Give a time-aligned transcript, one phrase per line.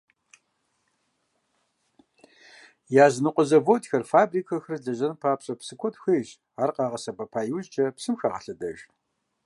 [3.03, 6.29] Языныкъуэ заводхэр, фабрикэхэр лэжьэн папщӀэ, псы куэд хуейщ,
[6.61, 8.77] ар къагъэсэбэпа иужькӀэ псыхэм хагъэлъэдэж.